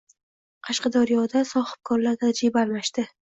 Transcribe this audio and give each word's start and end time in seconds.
Qashqadaryoda 0.69 1.43
sohibkorlar 1.51 2.19
tajriba 2.25 2.63
almashdi 2.65 3.07